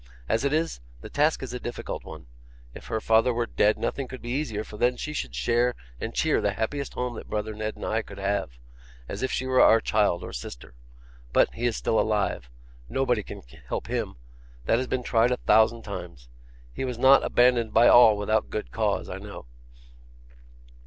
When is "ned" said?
7.53-7.75